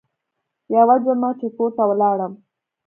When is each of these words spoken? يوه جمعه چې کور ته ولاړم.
يوه 0.75 0.95
جمعه 1.05 1.31
چې 1.39 1.47
کور 1.55 1.71
ته 1.77 1.83
ولاړم. 1.89 2.33